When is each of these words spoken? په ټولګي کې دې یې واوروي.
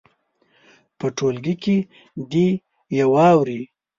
په 0.97 1.05
ټولګي 1.17 1.55
کې 1.63 1.77
دې 2.31 2.47
یې 2.95 3.05
واوروي. 3.13 3.65